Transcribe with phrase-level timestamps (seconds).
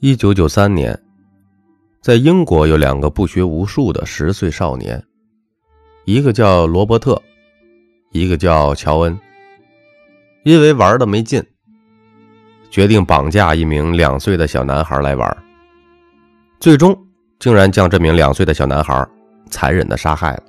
[0.00, 0.96] 一九九三年，
[2.00, 5.02] 在英国有两个不学无术的十岁少年，
[6.04, 7.20] 一个叫罗伯特，
[8.12, 9.18] 一个叫乔恩。
[10.44, 11.44] 因为玩的没劲，
[12.70, 15.36] 决定绑架一名两岁的小男孩来玩。
[16.60, 16.96] 最终，
[17.40, 19.04] 竟然将这名两岁的小男孩
[19.50, 20.44] 残忍的杀害了。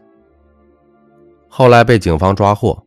[1.48, 2.80] 后来被警方抓获。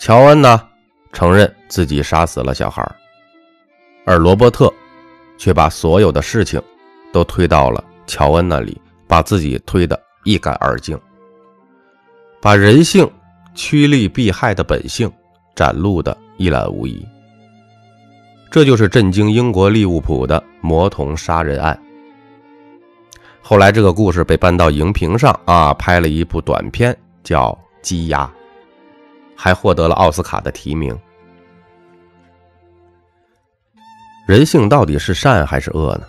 [0.00, 0.66] 乔恩呢，
[1.12, 2.82] 承认自己杀死了小孩，
[4.06, 4.72] 而罗伯特
[5.36, 6.60] 却把所有的事情
[7.12, 10.98] 都推到了乔恩那里，把自己推得一干二净，
[12.40, 13.08] 把人性
[13.54, 15.10] 趋利避害的本性
[15.54, 17.06] 展露的一览无遗。
[18.50, 21.78] 这就是震惊英国利物浦的魔童杀人案。
[23.42, 27.50] 后来，这个故事被搬到荧屏上啊，拍了一部短片，叫
[27.82, 28.24] 《鸡鸭》，
[29.36, 30.96] 还获得了奥斯卡的提名。
[34.26, 36.06] 人性到底是善还是恶呢？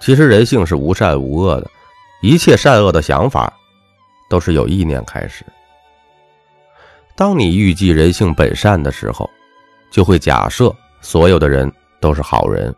[0.00, 1.70] 其实，人性是无善无恶的，
[2.22, 3.52] 一切善恶的想法
[4.28, 5.44] 都是由意念开始。
[7.16, 9.28] 当你预计人性本善的时候，
[9.90, 12.74] 就会假设所有的人都是好人。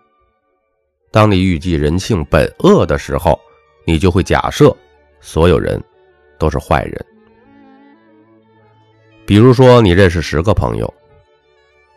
[1.11, 3.39] 当你预计人性本恶的时候，
[3.87, 4.75] 你就会假设
[5.21, 5.83] 所有人
[6.39, 7.07] 都是坏人。
[9.27, 10.95] 比如说，你认识十个朋友，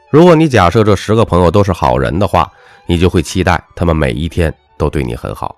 [0.09, 2.51] 如果你假设这十个朋友都是好人的话，
[2.85, 5.55] 你就会期待他们每一天都对你很好。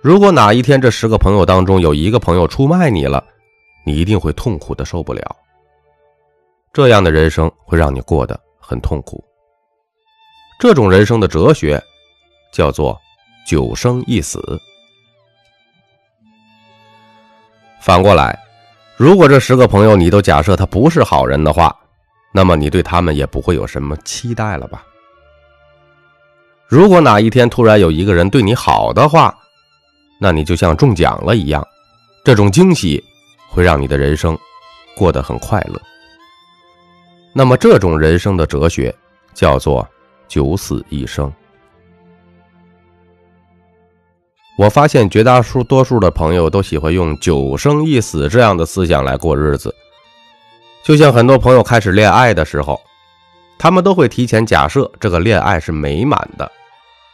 [0.00, 3.24] 如果哪一天这十个朋友当中有一个朋友出卖你了，
[3.84, 5.36] 你一定会痛苦的受不了。
[6.72, 9.24] 这样的人生会让你过得很痛苦。
[10.58, 11.82] 这种人生的哲学。
[12.54, 12.96] 叫做
[13.44, 14.40] 九生一死。
[17.80, 18.38] 反过来，
[18.96, 21.76] 如果这十个朋友你都假设他不是好人的话，
[22.36, 24.84] 那么你对他们也不会有什么期待了吧？
[26.66, 29.32] 如果哪一天突然有一个人对你好的话，
[30.20, 31.64] 那你就像中奖了一样，
[32.24, 33.00] 这种惊喜
[33.48, 34.36] 会让你的人生
[34.96, 35.80] 过得很快乐。
[37.32, 38.92] 那么这种人生的哲学
[39.32, 39.88] 叫做
[40.26, 41.32] 九死一生。
[44.58, 49.72] 我发现绝大数多数的朋友都喜欢用“九生一死”这样的思想来过日子，
[50.84, 52.78] 就像很多朋友开始恋爱的时候，
[53.58, 56.48] 他们都会提前假设这个恋爱是美满的，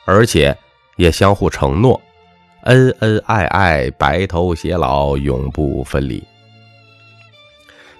[0.05, 0.55] 而且
[0.97, 1.99] 也相互承诺
[2.65, 6.23] 恩恩爱爱、白头偕老、永不分离。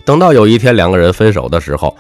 [0.05, 1.97] 等到有一天两个人分手的时候，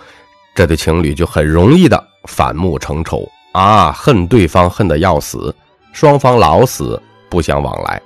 [0.54, 5.54] 这对情侣就很容易的反目成仇啊，恨对方恨得要死，
[5.92, 7.00] 双方老死。
[7.30, 8.02] 不相往来。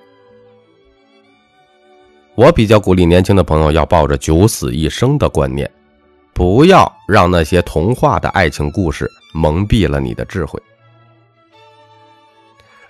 [2.34, 5.71] 我比较鼓励年轻的朋友要抱着九死一生的观念，
[6.33, 10.61] 不要让那些童话的爱情故事蒙蔽了你的智慧。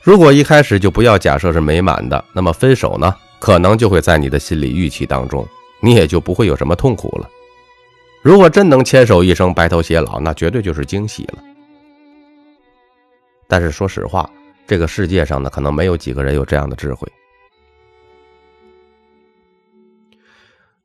[0.03, 5.47] 如果一开始就不要假设是美满的，那么分手呢，可能就会在你的心理预期当中，
[5.81, 7.29] 你也就不会有什么痛苦了。
[8.23, 11.39] 如果真能牵手一生、白头偕老，那绝对就是惊喜了。
[13.47, 14.29] 但是说实话。
[14.67, 17.07] 这个世界上呢，可能没有几个人有这样的智慧。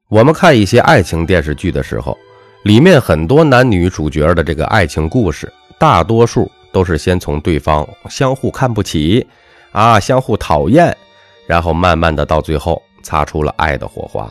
[0.10, 2.18] 我们看一些爱情电视剧的时候，
[2.64, 9.26] 里面很多男女主角的这个爱情故事，大多数都是先从对方相互看不起，
[9.72, 10.98] 啊，相互讨厌，
[11.46, 14.28] 然后慢慢的到最后擦出了爱的火花。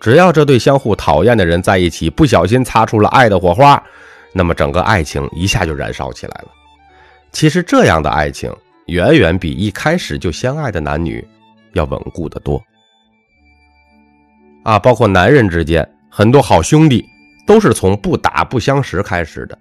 [0.00, 3.82] 只要这对相互讨厌的人在一起，不小心擦出了爱的火花，
[4.32, 6.48] 那么整个爱情一下就燃烧起来了。
[7.30, 8.50] 其实这样的爱情
[8.86, 11.22] 远远比一开始就相爱的男女
[11.74, 12.58] 要稳固的多
[14.64, 14.78] 啊！
[14.78, 17.04] 包括男人之间，很多好兄弟
[17.46, 19.56] 都是从不打不相识开始的，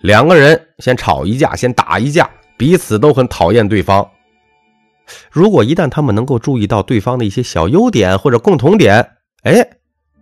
[0.00, 4.04] 两个人先吵一架，先打一架，彼此都很讨厌对方。
[5.30, 9.08] 如果一旦他们能够注意到对方的一些小优点或者共同点，
[9.44, 9.64] 哎，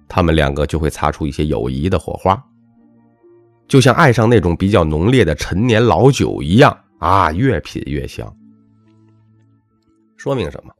[0.08, 2.38] 他们两个就会擦出一些友谊的火花，
[3.66, 6.76] 就像爱上那种比较浓烈的陈年老酒一样。
[6.98, 8.34] 啊，越品越香。
[10.16, 10.72] 说明什么？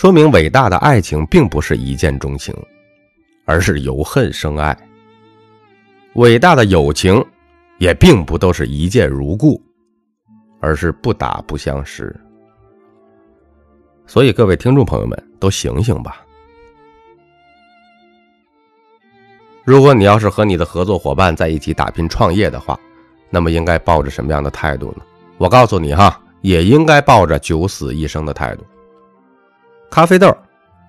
[0.00, 2.54] 说明伟大的爱情并不是一见钟情，
[3.44, 4.74] 而是由恨生爱。
[6.14, 7.22] 伟大的友情
[7.76, 9.62] 也并不都是一见如故，
[10.58, 12.18] 而是不打不相识。
[14.06, 16.24] 所以，各位听众朋友们，都醒醒吧！
[19.64, 22.80] 如果你要是和你的合作伙伴在一起打拼创业的话，
[23.28, 25.02] 那么应该抱着什么样的态度呢？
[25.36, 28.64] 我告诉你哈，也应该抱着九死一生的态度。
[29.90, 30.34] 咖啡豆，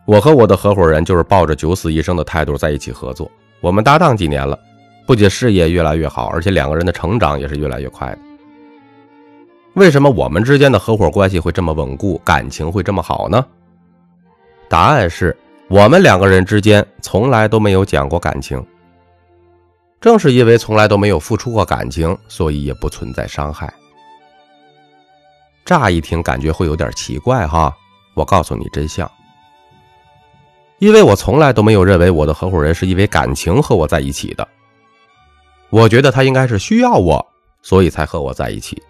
[0.06, 3.30] 我和我的合伙人就是抱着九死一生的态度在一起合作。
[3.60, 4.58] 我们搭档几年了，
[5.08, 8.20] 不仅事业越来越好，而且两个人的成长也是越来越快的。
[9.74, 13.44] 为什么我们之间的合伙关系会这么稳固，感情会这么好呢？
[14.70, 15.36] 答案是
[15.68, 18.64] 我们两个人之间从来都没有讲过感情。
[20.00, 23.74] 正是因为从来都没有付出过感情，所以也不存在伤害。
[25.66, 27.74] 乍一听感觉会有点奇怪哈，
[28.14, 29.10] 我告诉你真相。
[30.80, 34.48] 因为我从来都没有认为我的合伙人是因为感情和我在一起的。
[35.70, 37.26] 我觉得他应该是需要我，
[37.62, 38.82] 所以才和我在一起。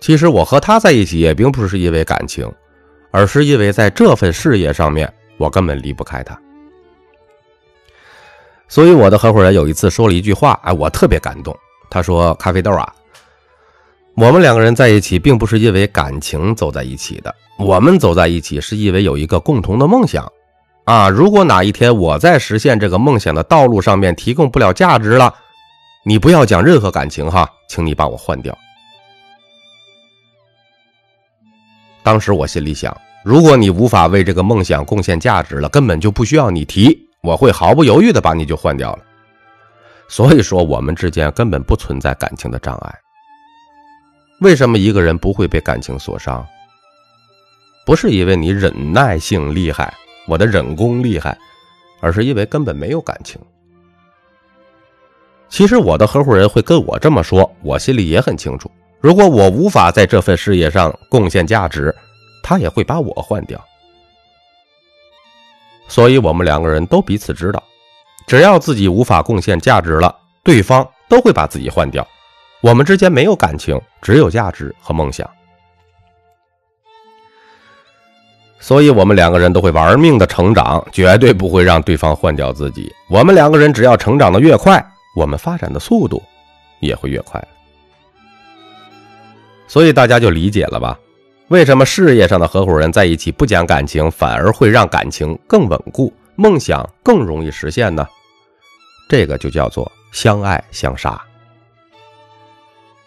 [0.00, 2.50] 其实我和他在一起也并不是因为感情，
[3.10, 6.38] 而是因为在这份事业上面，我根本离不开他。
[8.68, 11.56] 所以我的合伙人有一次说了一句话，哎，我特别感动。
[11.90, 12.92] 他说：“咖啡豆啊，
[14.16, 17.34] 我们两个人在一起，并不是因为感情走在一起的。
[17.58, 20.30] 我们走在一起，是因为有一个共同的梦想。
[20.84, 25.34] 啊，如果哪一天我在实现这个梦想的道路上面提供不了价值了，
[26.04, 28.56] 你不要讲任何感情哈，请你把我换掉。”
[32.04, 36.96] 当时我心里想，如果你无法为这个梦想贡献价值了，根本就不需要你提。
[37.22, 39.02] 我会毫不犹豫的把你就换掉了，
[40.06, 42.94] 所以说我们之间根本不存在感情的障碍。
[44.40, 46.46] 为什么一个人不会被感情所伤？
[47.86, 49.92] 不是因为你忍耐性厉害，
[50.26, 51.36] 我的忍功厉害，
[52.00, 53.40] 而是因为根本没有感情。
[55.48, 58.70] 其实我的合伙人会跟我这么说，我心里也很清楚。
[59.00, 61.94] 如果我无法在这份事业上贡献价值，
[62.42, 63.62] 他也会把我换掉。
[65.86, 67.62] 所以，我们两个人都彼此知道，
[68.26, 72.06] 只要自己无法贡献价值了，对方都会把自己换掉。
[72.64, 75.30] 我们之间没有感情，只有价值和梦想。
[78.58, 82.90] 所以，我们两个人都会玩命的成长，绝对不会让对方换掉自己。
[83.10, 84.82] 我们两个人只要成长的越快，
[85.14, 86.22] 我们发展的速度
[86.80, 87.46] 也会越快。
[89.68, 90.98] 所以，大家就理解了吧？
[91.48, 98.08] 为什么事业上的合伙人在一起不讲感情，反而会让感情更稳固，梦想更容易实现呢？
[99.06, 101.22] 这个就叫做相爱相杀。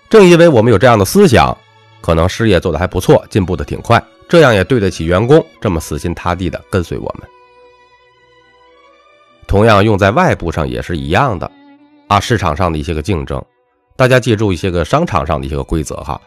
[0.09, 1.55] 正因为我们有这样的思想，
[2.01, 7.27] 可能事业做得还不错，进步的挺快，这样也对得起员工这么死心塌地的跟随我们。
[9.47, 11.49] 同样用在外部上也是一样的，
[12.07, 13.43] 啊，市场上的一些个竞争，
[13.95, 16.19] 大家记住一些个商场上的一些个规则哈。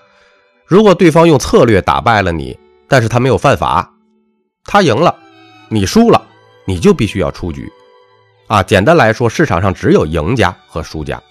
[0.66, 3.90] 如果对方用策略打败了你，但是他没有犯法，
[4.64, 5.14] 他赢了，
[5.68, 6.22] 你输了，
[6.66, 7.70] 你就必须要出局，
[8.46, 11.22] 啊，简单来说，市场上只有赢家和输家，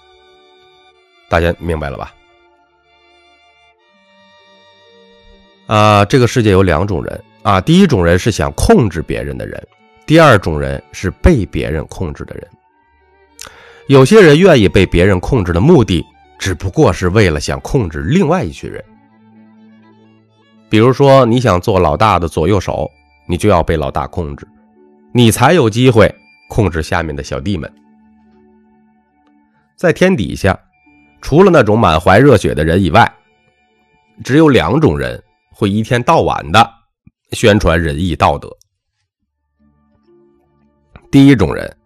[1.28, 2.14] 大家明白了吧？
[5.70, 9.64] 啊，这个世界有两种人啊，第一种人是想控制别人的人，
[10.08, 12.48] 第二种人是被别人控制的人。
[13.86, 16.04] 有些人愿意被别人控制的目的，
[16.40, 18.84] 只不过是为了想控制另外一群人。
[20.72, 22.90] 比如说，你想做老大的左右手，
[23.28, 24.48] 你就要被老大控制，
[25.14, 26.12] 你才有机会
[26.50, 27.72] 控制下面的小弟们。
[29.76, 30.60] 在天底下，
[31.22, 33.08] 除了那种满怀热血的人以外，
[34.24, 35.24] 只有两种人
[35.60, 36.74] 会一天到晚的
[37.34, 38.50] 宣传仁义道德。
[41.12, 41.78] 第一种人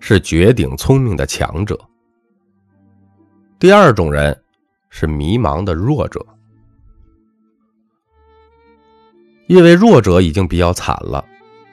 [0.00, 1.78] 是绝顶聪明的强者，
[3.58, 4.42] 第二种人
[4.88, 6.24] 是迷茫的弱者。
[9.46, 11.22] 因为弱者已经比较惨了，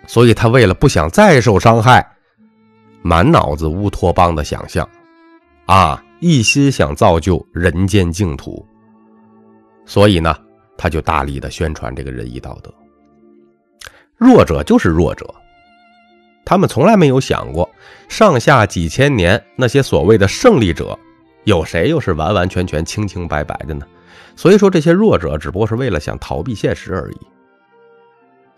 [0.07, 2.05] 所以他为了不想再受伤害，
[3.01, 4.85] 满脑子乌托邦的想象，
[5.67, 8.67] 啊，一心想造就人间净土。
[9.85, 10.35] 所以呢，
[10.79, 12.73] 他就大力的宣传这个仁义道德。
[14.15, 15.27] 弱者就是弱者，
[16.45, 17.69] 他们从来没有想过，
[18.07, 20.97] 上下几千年那些所谓的胜利者，
[21.43, 23.85] 有谁又是完完全全清清白白的呢？
[24.37, 27.17] 所以说，这些弱者只不过是为了想逃避现实而已。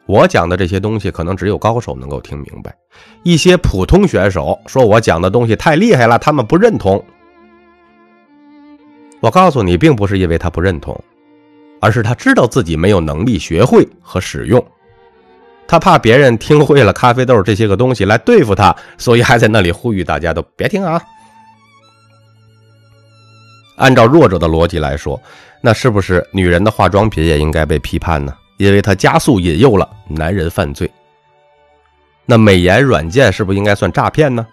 [0.05, 2.75] 我讲的这些东西，可能只有高手能够听明白。
[3.23, 7.03] 一些普通选手说我讲的东西太厉害了，他们不认同。
[9.19, 10.99] 我告诉你，并不是因为他不认同，
[11.81, 14.65] 而是他知道自己没有能力学会和使用。
[15.67, 21.01] 他怕别人听会了咖啡豆这些个东西来对付他，所以还在那里呼吁大家都别听啊。
[23.77, 25.19] 按照弱者的逻辑来说，
[25.59, 28.33] 那是不是女人的化妆品也应该被批判呢？
[28.57, 30.91] 因为它加速引诱了男人犯罪，
[32.27, 34.45] 那美颜软件是不是应该算诈骗呢？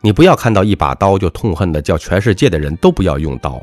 [0.00, 3.60] 你不要看到一把刀就痛恨的叫全世界的人都不要用刀。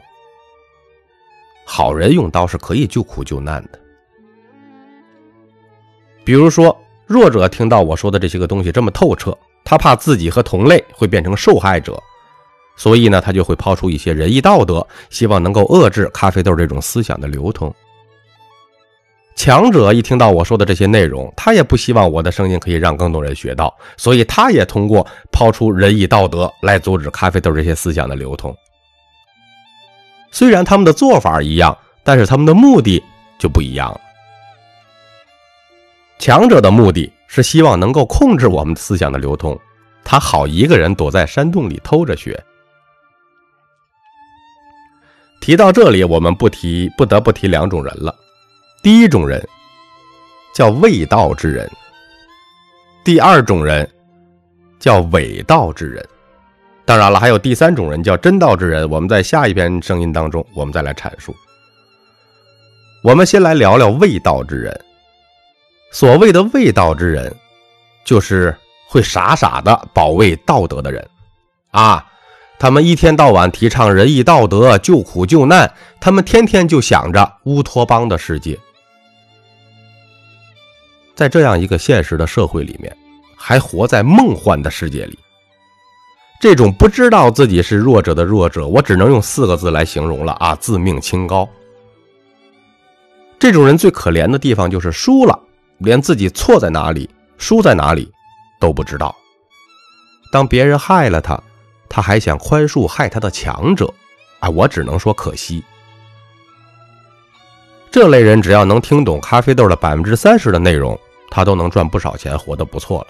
[1.65, 3.79] 好人用刀是可以救苦救难的。
[6.23, 12.01] 比如说，弱者听到我说的这些个东西这么透彻，他怕自己和同类会变成受害者，
[12.77, 17.73] 所以呢，他就会抛出一些仁义道德，希望能够遏制咖啡豆这种思想的流通。
[19.35, 28.55] 强者一听到我说的这些内容，他也不希望我的声音可以让更多人学到，所以他也通过抛出仁义道德来阻止咖啡豆这些思想的流通。
[30.33, 33.01] 虽然他们的做法一样，但是他们的目的
[33.37, 34.01] 就不一样了。
[36.17, 39.57] 强者的目的是希望能够控制我们思想的流通，
[40.03, 42.43] 他好一个人躲在山洞里偷着学。
[45.39, 48.15] 提到这里，我们不提不得不提两种人了。
[48.81, 49.47] 第一种人
[50.55, 51.69] 叫未道之人，
[53.03, 53.87] 第二种人
[54.79, 56.03] 叫伪道之人。
[56.85, 58.89] 当然了，还有第三种人叫真道之人。
[58.89, 61.35] 我们在下一篇声音当中，我们再来阐述。
[63.01, 64.81] 我们先来聊聊未道之人。
[65.91, 67.33] 所谓的未道之人，
[68.03, 68.55] 就是
[68.87, 71.07] 会傻傻的保卫道德的人
[71.71, 72.05] 啊。
[72.59, 78.57] 他们一天到晚提倡仁义道德、救苦救难，他们天天就想着乌托邦的世界。
[81.13, 82.95] 在这样一个现实的社会里面，
[83.37, 85.19] 还活在梦幻的世界里，
[86.39, 91.47] 这种不知道自己是弱者的弱者，我只能用四个字来形容了啊：自命清高。
[93.39, 95.39] 这种人最可怜的地方就是输了，
[95.77, 98.11] 连自己错在哪里、输在哪里
[98.59, 99.15] 都不知道。
[100.31, 101.41] 当别人害了他，
[101.87, 103.93] 他还想宽恕害他的强者，
[104.39, 105.63] 啊，我只能说可惜。
[107.89, 110.99] 这类人只要能听懂咖啡豆的百分之三十的内容，
[111.29, 113.07] 他都能赚不少钱，活得不错了。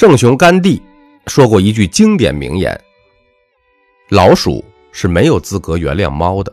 [0.00, 0.80] 圣雄甘地
[1.26, 2.74] 说过一句经典名言
[4.08, 6.50] ：“老鼠是没有资格原谅猫的。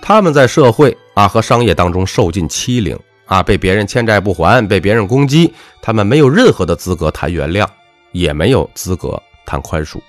[0.00, 5.52] 他们在社会啊和商业当中受尽欺凌啊，被别人欠债不还，被别人攻击，
[5.82, 7.66] 他们没有任何的资格谈原谅，
[8.12, 10.00] 也没有资格谈宽恕。”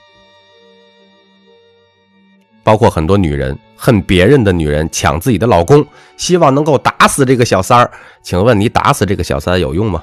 [2.64, 7.92] 包括很多女人恨别人的女人抢自己的老公，希望能够打死这个小三儿。
[8.24, 10.02] 请问你打死这个小三有用吗？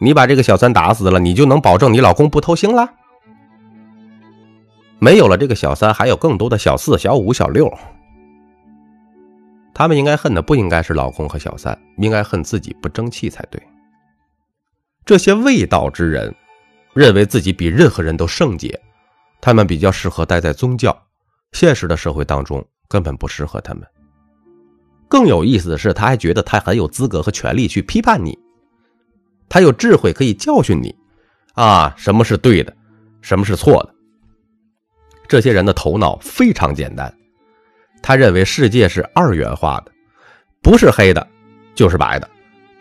[0.00, 2.88] 你把这个小三打死了，你就能保证你老公不偷腥了？
[5.00, 7.72] 没有了这个小三，还有更多的小四、小五、小六。
[9.74, 13.62] 他们应该恨的不应该是老公和小三，应该恨自己不争气才对。
[15.04, 16.34] 这些未道之人，
[16.94, 18.80] 认为自己比任何人都圣洁，
[19.40, 20.96] 他们比较适合待在宗教。
[21.52, 23.84] 现实的社会当中根本不适合他们。
[25.08, 28.38] 更有意思的是，他还觉得他很有资格和权利去批判你，
[29.48, 30.94] 他有智慧可以教训你，
[31.54, 32.74] 啊，什么是对的，
[33.22, 33.94] 什么是错的。
[35.26, 37.12] 这些人的头脑非常简单，
[38.02, 39.92] 他认为世界是二元化的，
[40.62, 41.26] 不是黑的，
[41.74, 42.28] 就是白的，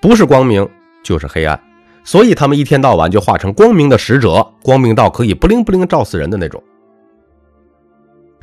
[0.02, 0.68] 不是光明
[1.04, 1.60] 就是黑暗，
[2.04, 6.64] 所以他们一天到晚就化成光明的使者，光明到可以不灵不灵照死人的那种。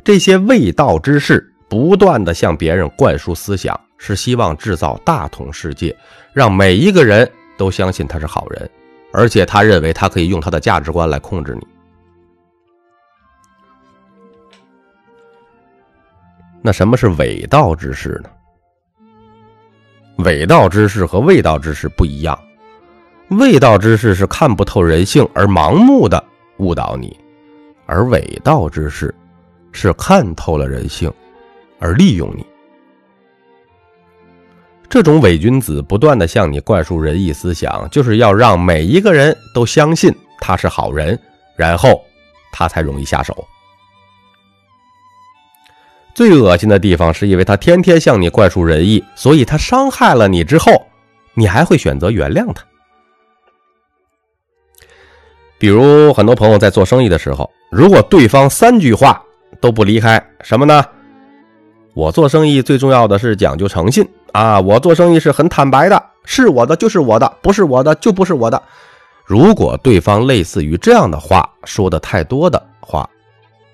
[0.03, 5.95] 这些未道之士不断的向别人灌输思想，是希望制造大同世界，
[6.31, 8.69] 让每一个人都相信他是好人，
[9.11, 11.67] 而且他认为他可以用他的价值观来控制你。
[16.61, 18.29] 那什么是伪道之士呢？
[20.23, 22.39] 伪道之士和未道之士不一样，
[23.29, 26.23] 未道之士是看不透人性而盲目的
[26.57, 27.19] 误导你，
[27.85, 29.13] 而伪道之士。
[29.77, 31.11] 是看透了人性，
[31.81, 32.45] 而利用你。
[34.89, 41.19] 这种伪君子不断的向你灌输仁义思想，就是要让每一个人都相信他是好人，
[41.55, 42.01] 然后
[42.51, 43.45] 他才容易下手。
[46.13, 50.85] 最恶心的地方是因为他天天向你灌输仁义，所以他伤害了你之后，
[51.33, 52.63] 你还会选择原谅他。
[55.57, 59.21] 比如很多朋友在做生意的时候，如果对方三句话。
[59.61, 60.83] 都不离开什么呢？
[61.93, 64.59] 我做生意最重要的是讲究诚信啊！
[64.59, 68.61] 我做生意是很坦白的，是我的就是我的，不是我的就不是我的。
[69.23, 73.09] 如果对方类似于这样的话说的太多的话，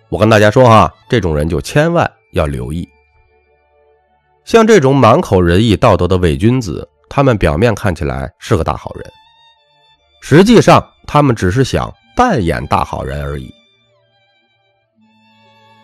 [0.09, 2.87] 我跟大家说哈，这种人就千万要留意。
[4.45, 9.11] 像这种满口仁义道德的伪君子，他们表面看起来是个大好人，
[10.21, 13.51] 实际上他们只是想扮演大好人而已。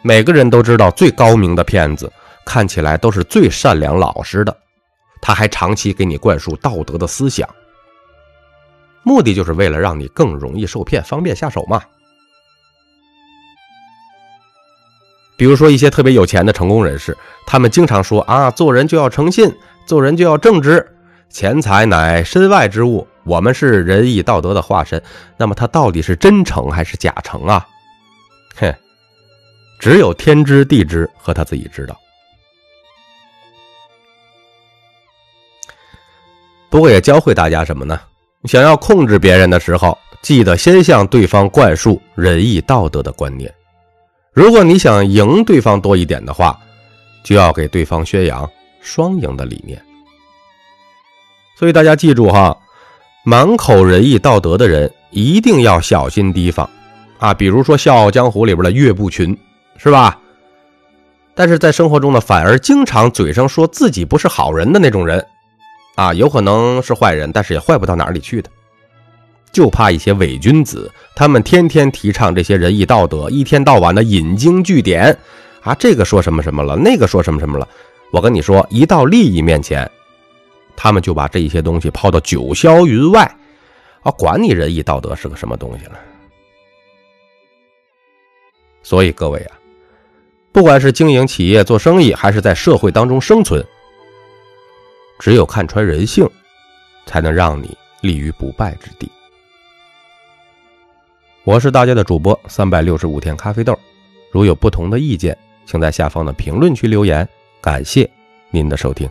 [0.03, 2.11] 每个人都知道，最高明的骗子
[2.45, 4.55] 看起来都是最善良老实的。
[5.27, 7.45] 他还长期给你灌输道德的思想，
[9.03, 11.83] 目的就是为了让你更容易受骗，方便下手嘛。
[15.35, 19.53] 比如说一些特别有钱的成功人士，他们经常说啊，做人就要诚信，
[19.85, 20.95] 做人就要正直。
[21.29, 25.03] 钱财乃身外之物，我们是仁义道德的化身。
[25.35, 27.67] 那么他到底是真诚还是假诚啊？
[28.55, 28.73] 哼，
[29.77, 31.99] 只有天知地知和他自己知道。
[36.69, 37.99] 不过也教会大家什么呢？
[38.45, 43.53] 想要控制别人的时候，记得先向对方灌输仁义道德的观念。
[44.33, 46.57] 如果你想赢对方多一点的话，
[47.23, 48.49] 就要给对方宣扬
[48.81, 49.81] 双赢的理念。
[51.57, 52.55] 所以大家记住哈，
[53.23, 56.69] 满口仁义道德的人一定要小心提防
[57.17, 57.33] 啊！
[57.33, 59.35] 比如说《笑傲江湖》里边的岳不群，
[59.77, 60.19] 是吧？
[61.33, 65.25] 但是在生活中呢，反而经常嘴上说自己不是好人的那种人
[65.97, 68.49] 啊，有可能是坏人，但是也坏不到哪里去的。
[69.51, 75.17] 就怕一些伪君子，他们天天提倡这些仁义道德，一天到晚的引经据典
[75.63, 77.67] 啊，这个说什么什么了，那个说什么什么了。
[78.11, 79.89] 我跟你说，一到利益面前。
[80.79, 83.23] 他们就把这些东西抛到九霄云外，
[84.03, 85.99] 啊，管你仁义道德是个什么东西了。
[88.83, 89.57] 所以各位啊，
[90.51, 93.65] 不管是经营企业、做生意，还是在社会当中生存，
[95.19, 96.29] 只有看穿人性，
[97.05, 99.09] 才能让你立于不败之地。
[101.43, 103.77] 我是大家的主播三百六十五天咖啡豆，
[104.31, 107.27] 如有不同的意见，请在下方的评论区留言。
[107.61, 108.09] 感谢
[108.51, 109.09] 您的收听。